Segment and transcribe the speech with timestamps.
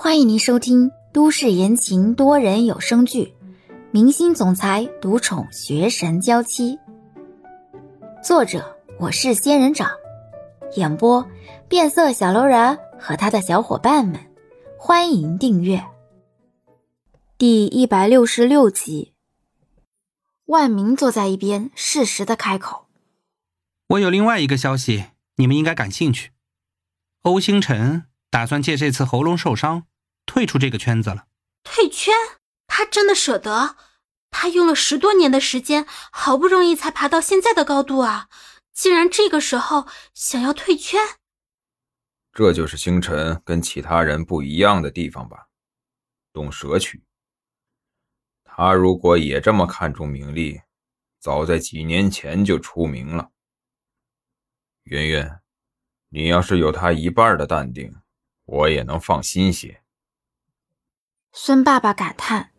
[0.00, 3.34] 欢迎您收听都市言情多人有声剧
[3.90, 6.76] 《明星总裁独宠学神娇妻》，
[8.22, 9.90] 作者我是仙人掌，
[10.76, 11.28] 演播
[11.68, 14.20] 变色小楼人和他的小伙伴们。
[14.78, 15.84] 欢迎订阅
[17.36, 19.14] 第一百六十六集。
[20.44, 22.86] 万明坐在一边，适时的开口
[23.88, 25.06] ：“我有另外一个消息，
[25.38, 26.30] 你们应该感兴趣。
[27.22, 29.82] 欧星辰打算借这次喉咙受伤。”
[30.28, 31.26] 退出这个圈子了？
[31.64, 32.14] 退圈？
[32.66, 33.76] 他真的舍得？
[34.30, 38.28] 他用了十多年的时间，好不容易才爬到现在的高度啊！
[38.74, 41.00] 竟然这个时候想要退圈？
[42.32, 45.48] 这就是星辰跟其他人不一样的地方吧？
[46.32, 47.02] 懂舍取。
[48.44, 50.60] 他如果也这么看重名利，
[51.18, 53.30] 早在几年前就出名了。
[54.84, 55.40] 圆圆，
[56.10, 57.94] 你要是有他一半的淡定，
[58.44, 59.82] 我也能放心些。
[61.32, 62.50] 孙爸爸感叹，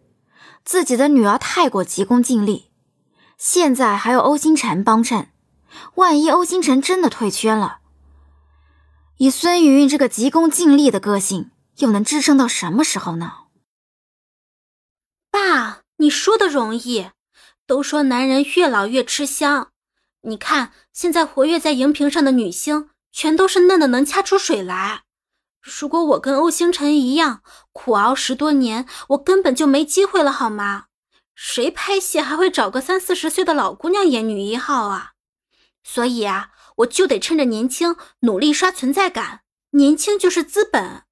[0.64, 2.72] 自己的女儿太过急功近利，
[3.38, 5.32] 现在还有欧星辰帮衬，
[5.96, 7.80] 万一欧星辰真的退圈了，
[9.18, 13.34] 以孙云云这个急功近利的个性，又能支撑到什么时候呢？
[15.30, 17.10] 爸，你说的容易，
[17.66, 19.72] 都说男人越老越吃香，
[20.22, 25.04] 你看现在活跃在荧屏上的女星，全都是嫩的能掐出水来。
[25.62, 27.42] 如果我跟欧星辰一样
[27.74, 30.86] 苦熬十多年，我根本就没机会了，好吗？
[31.36, 35.12] 谁拍戏还会找个三四十岁的老姑娘演女一号啊？
[35.84, 41.04] 所以啊，我就得趁着年轻努力刷存在感，年轻就是资本。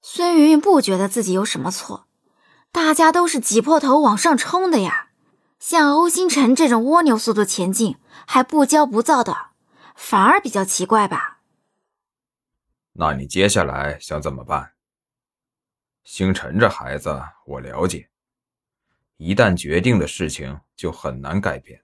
[0.00, 2.06] 孙云云不觉得自己有什么错，
[2.70, 5.08] 大家都是挤破头往上冲的呀。
[5.58, 9.48] 像欧星辰这种蜗牛速度前进还不骄不躁的，
[9.94, 11.33] 反而比较奇怪吧。
[12.96, 14.72] 那你接下来想怎么办？
[16.04, 18.08] 星辰这孩子我了解，
[19.16, 21.82] 一旦决定的事情就很难改变。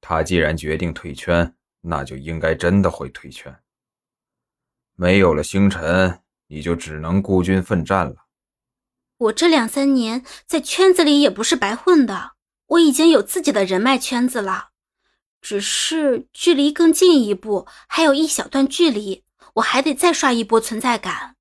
[0.00, 3.54] 他既然决定退圈，那就应该真的会退圈。
[4.94, 8.26] 没有了星辰，你就只能孤军奋战了。
[9.18, 12.32] 我这两三年在圈子里也不是白混的，
[12.66, 14.70] 我已经有自己的人脉圈子了，
[15.40, 19.22] 只是距离更进一步还有一小段距离。
[19.54, 21.36] 我还得再刷一波存在感。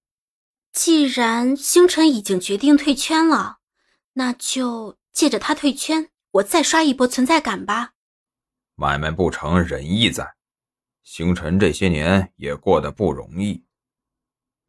[0.72, 3.58] 既然星辰已经决定退圈了，
[4.14, 7.94] 那就借着他退圈，我再刷一波存在感吧。
[8.76, 10.36] 买卖不成仁义在，
[11.04, 13.66] 星辰这些年也过得不容易。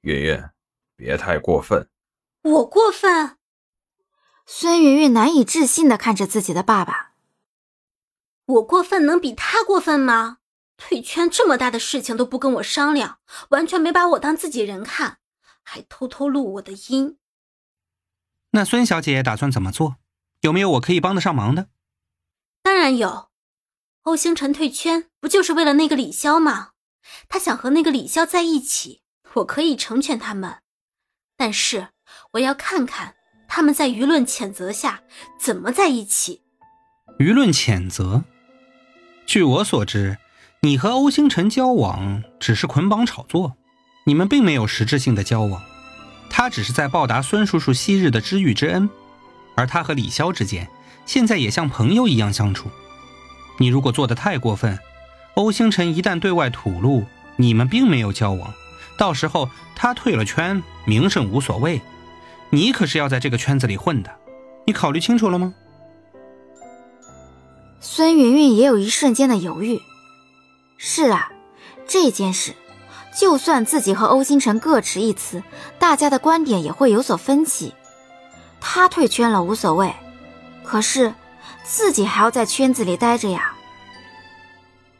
[0.01, 0.43] 云云，
[0.97, 1.89] 别太过分。
[2.43, 3.37] 我过分？
[4.47, 7.13] 孙云云难以置信的看着自己的爸爸。
[8.47, 10.39] 我过分能比他过分吗？
[10.81, 13.19] 退圈这么大的事情都不跟我商量，
[13.51, 15.19] 完全没把我当自己人看，
[15.63, 17.19] 还偷偷录我的音。
[18.53, 19.97] 那孙小姐打算怎么做？
[20.41, 21.69] 有没有我可以帮得上忙的？
[22.63, 23.29] 当然有。
[24.05, 26.71] 欧星辰退圈不就是为了那个李潇吗？
[27.29, 29.03] 他想和那个李潇在一起，
[29.35, 30.61] 我可以成全他们，
[31.37, 31.89] 但是
[32.33, 33.15] 我要看看
[33.47, 35.03] 他们在舆论谴责下
[35.39, 36.43] 怎么在一起。
[37.19, 38.25] 舆论谴责？
[39.27, 40.17] 据我所知。
[40.63, 43.57] 你和欧星辰交往只是捆绑炒作，
[44.05, 45.63] 你们并没有实质性的交往，
[46.29, 48.91] 他只是在报答孙叔叔昔日的知遇之恩，
[49.55, 50.69] 而他和李潇之间
[51.07, 52.69] 现在也像朋友一样相处。
[53.57, 54.79] 你如果做的太过分，
[55.33, 57.07] 欧星辰一旦对外吐露
[57.37, 58.53] 你们并没有交往，
[58.99, 61.81] 到时候他退了圈，名声无所谓，
[62.51, 64.15] 你可是要在这个圈子里混的，
[64.67, 65.55] 你考虑清楚了吗？
[67.81, 69.81] 孙云云也有一瞬间的犹豫。
[70.83, 71.31] 是啊，
[71.87, 72.55] 这件事，
[73.15, 75.43] 就算自己和欧星辰各持一词，
[75.79, 77.75] 大家的观点也会有所分歧。
[78.63, 79.95] 他退圈了无所谓，
[80.65, 81.13] 可是
[81.63, 83.55] 自己还要在圈子里待着呀。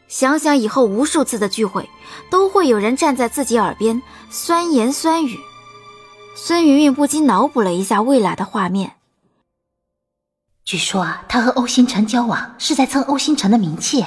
[0.07, 1.89] 想想以后无数次的聚会，
[2.31, 5.39] 都会有人站在自己耳边酸言酸语，
[6.37, 8.97] 孙云云不禁脑补了一下未来的画面。
[10.63, 14.05] 据说啊，他和欧星辰交往是在蹭欧星辰的名气，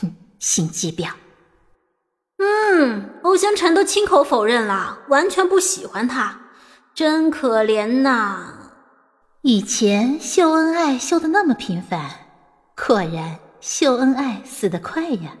[0.00, 0.13] 哼。
[0.44, 1.10] 心机婊。
[2.36, 6.38] 嗯，欧星辰都亲口否认了，完全不喜欢他，
[6.94, 8.72] 真可怜呐。
[9.40, 12.10] 以前秀恩爱秀的那么频繁，
[12.76, 15.38] 果然秀恩爱死得快呀。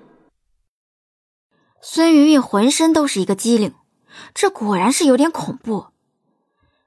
[1.82, 3.74] 孙云云浑身都是一个机灵，
[4.32, 5.88] 这果然是有点恐怖。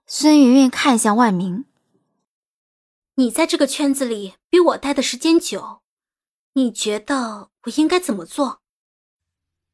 [0.07, 1.65] 孙云云看向万明
[3.13, 5.81] ：“你在这个圈子里比我待的时间久。”
[6.57, 8.63] 你觉得我应该怎么做？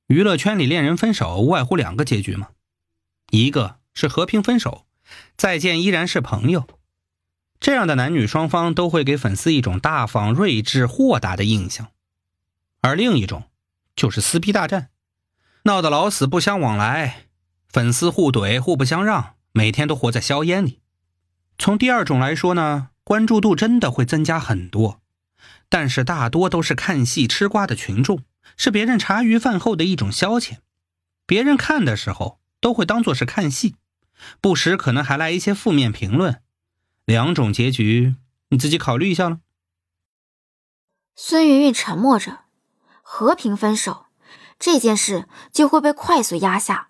[0.08, 2.50] 娱乐圈里恋人分手无外乎两个结局嘛？
[3.32, 4.86] 一个是和平分手，
[5.38, 6.68] 再见依然是朋友。
[7.62, 11.88] 这样的男女双方都会给粉丝一种大方、睿智、豁达的印象，
[12.82, 13.46] 而另一种
[13.96, 14.90] 就是撕逼大战，
[15.64, 17.28] 闹得老死不相往来，
[17.70, 20.82] 粉丝互怼、互不相让，每天都活在硝烟里。
[21.58, 25.00] 从第二种来说呢，关注度真的会增加很多，
[25.70, 28.24] 但是大多都是看戏吃瓜的群众，
[28.58, 30.58] 是别人茶余饭后的一种消遣，
[31.26, 33.76] 别人看的时候都会当做是看戏，
[34.40, 36.42] 不时可能还来一些负面评论。
[37.06, 38.16] 两种结局，
[38.50, 39.40] 你自己考虑一下了。
[41.16, 42.40] 孙云云沉默着，
[43.02, 44.06] 和平分手
[44.58, 46.90] 这件事就会被快速压下，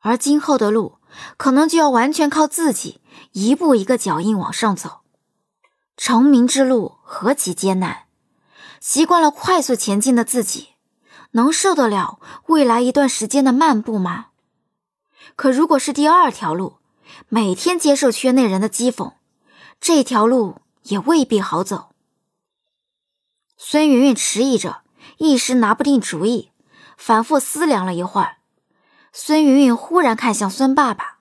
[0.00, 0.98] 而今后的路
[1.36, 3.00] 可能就要完全靠自己
[3.32, 5.02] 一步一个脚印往上走。
[5.96, 8.06] 成名之路何其艰难，
[8.80, 10.74] 习惯了快速前进的自己，
[11.32, 14.26] 能受得了未来一段时间的漫步吗？
[15.34, 16.78] 可如果是第二条路，
[17.28, 19.14] 每天接受圈内人的讥讽。
[19.80, 21.90] 这条路也未必好走。
[23.56, 24.82] 孙云云迟疑着，
[25.18, 26.52] 一时拿不定主意，
[26.96, 28.36] 反复思量了一会儿。
[29.12, 31.18] 孙云云忽然看向孙爸爸：“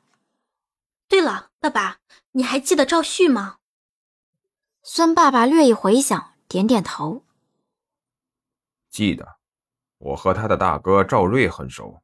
[1.08, 1.98] 对了，爸爸，
[2.34, 3.56] 你还记得赵旭吗？”
[4.88, 7.26] 孙爸爸略一回想，点点头
[8.92, 9.40] ：“记得，
[9.98, 12.04] 我和他的大哥赵瑞很熟。”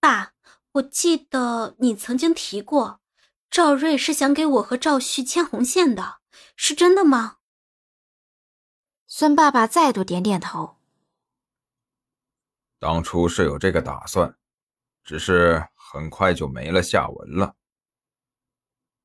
[0.00, 0.32] 爸，
[0.72, 3.00] 我记得你曾经提过。
[3.48, 6.18] 赵瑞是想给我和赵旭牵红线的，
[6.56, 7.36] 是真的吗？
[9.06, 10.78] 孙爸爸再度点点头。
[12.80, 14.36] 当初是有这个打算，
[15.04, 17.54] 只是很快就没了下文了。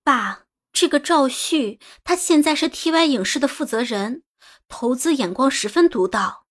[0.04, 0.43] 爸，
[0.74, 4.24] 这个赵旭，他现在是 TY 影视的负责人，
[4.68, 6.48] 投资眼光十分独到。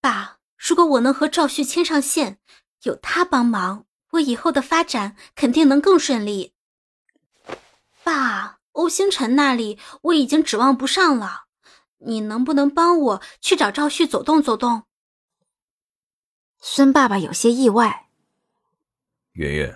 [0.00, 2.40] 爸，如果我能和赵旭牵上线，
[2.82, 6.54] 有他帮忙，我以后的发展肯定能更顺利。
[8.02, 11.44] 爸，欧星辰那里我已经指望不上了，
[11.98, 14.82] 你能不能帮我去找赵旭走动走动？
[16.58, 18.08] 孙爸爸有些意外。
[19.32, 19.74] 云云，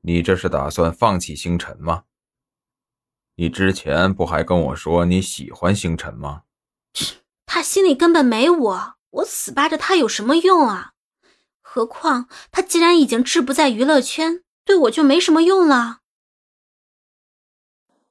[0.00, 2.04] 你这是打算放弃星辰吗？
[3.36, 6.42] 你之前不还跟我说你喜欢星辰吗？
[7.46, 10.92] 他心里根本没我，我死扒着他有什么用啊？
[11.60, 16.00] 何况他既然已经志不在娱乐圈，对我就没什么用了。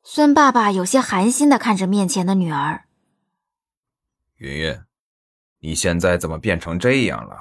[0.03, 2.85] 孙爸爸有些寒心的看着面前的女儿，
[4.37, 4.81] 云云，
[5.59, 7.37] 你现在怎么变成这样了？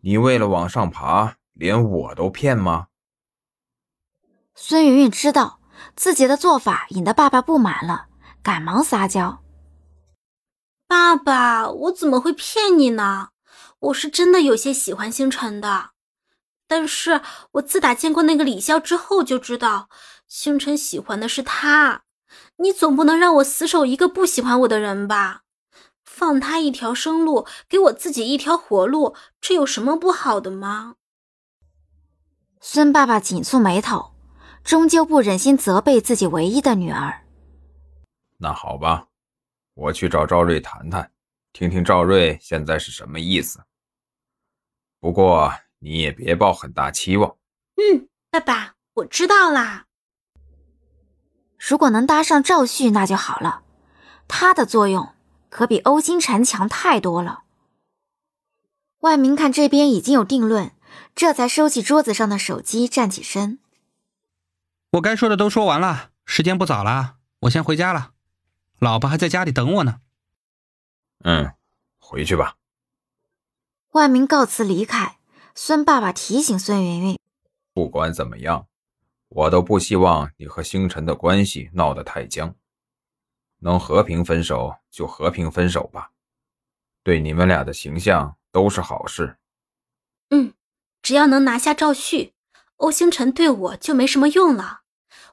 [0.00, 2.88] 你为了往上爬，连我都骗吗？
[4.54, 5.60] 孙云云知道
[5.96, 8.06] 自己的做法引得爸爸不满了，
[8.42, 9.42] 赶忙撒娇
[10.86, 13.28] ：“爸爸，我怎么会骗你呢？
[13.80, 15.90] 我是真的有些喜欢星辰的，
[16.66, 17.20] 但是
[17.52, 19.88] 我自打见过那个李潇之后就知道。”
[20.28, 22.02] 星辰喜欢的是他，
[22.56, 25.42] 你总不能让我死守一个不喜欢我的人吧？
[26.04, 30.96] 放他一条生路，给我自己一条活路，这有什么不好的吗？
[32.60, 34.10] 孙爸爸紧蹙眉头，
[34.64, 37.24] 终究不忍心责备自己唯一的女儿。
[38.36, 39.08] 那好吧，
[39.74, 41.10] 我去找赵瑞谈谈，
[41.52, 43.60] 听听赵瑞现在是什么意思。
[45.00, 47.36] 不过你也别抱很大期望。
[47.76, 49.86] 嗯，爸爸，我知道啦。
[51.58, 53.62] 如果能搭上赵旭，那就好了。
[54.28, 55.14] 他的作用
[55.48, 57.44] 可比欧星辰强太多了。
[59.00, 60.72] 万明看这边已经有定论，
[61.14, 63.58] 这才收起桌子上的手机，站起身。
[64.92, 68.12] 我该说的都说完了，时间不早了，我先回家了。
[68.78, 70.00] 老婆还在家里等我呢。
[71.24, 71.52] 嗯，
[71.98, 72.56] 回去吧。
[73.90, 75.18] 万明告辞离开。
[75.54, 77.18] 孙爸爸提醒孙云云：
[77.74, 78.66] 不管怎么样。
[79.30, 82.54] 我都不希望你和星辰的关系闹得太僵，
[83.58, 86.12] 能和平分手就和平分手吧，
[87.02, 89.36] 对你们俩的形象都是好事。
[90.30, 90.54] 嗯，
[91.02, 92.32] 只要能拿下赵旭，
[92.78, 94.80] 欧星辰对我就没什么用了，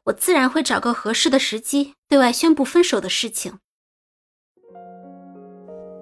[0.05, 3.59] 我自然会找个合适的时机对外宣布分手的事情。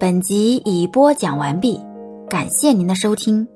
[0.00, 1.78] 本集已播讲完毕，
[2.30, 3.46] 感谢您的收听。